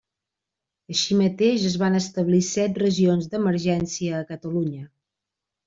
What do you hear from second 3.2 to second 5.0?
d'emergència a Catalunya.